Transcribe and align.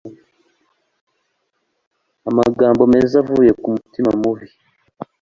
Amagambo 2.29 2.81
meza 2.93 3.15
avuye 3.23 3.51
ku 3.61 3.67
mutima 3.75 4.11
mubi 4.21 4.47